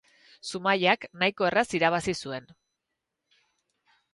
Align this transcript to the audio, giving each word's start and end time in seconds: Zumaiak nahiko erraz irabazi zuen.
Zumaiak 0.51 1.05
nahiko 1.23 1.47
erraz 1.49 1.65
irabazi 1.81 2.15
zuen. 2.25 2.49